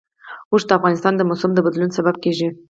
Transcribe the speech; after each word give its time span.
اوښ 0.51 0.63
د 0.67 0.71
افغانستان 0.77 1.13
د 1.15 1.21
موسم 1.29 1.51
د 1.53 1.59
بدلون 1.65 1.89
سبب 1.97 2.15
کېږي. 2.23 2.47